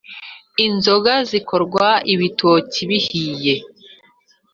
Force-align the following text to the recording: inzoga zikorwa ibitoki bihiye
inzoga 0.65 1.13
zikorwa 1.29 1.87
ibitoki 2.13 2.81
bihiye 2.89 3.55